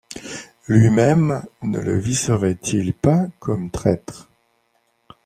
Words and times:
Lui-même, 0.67 1.43
ne 1.61 1.77
le 1.77 1.95
viseraient-ils 1.99 2.91
pas 2.91 3.27
comme 3.39 3.69
traître? 3.69 4.31